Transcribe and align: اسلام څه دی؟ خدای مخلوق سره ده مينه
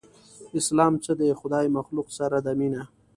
اسلام 0.59 0.93
څه 1.03 1.11
دی؟ 1.19 1.27
خدای 1.41 1.67
مخلوق 1.77 2.07
سره 2.17 2.37
ده 2.45 2.51
مينه 2.59 2.81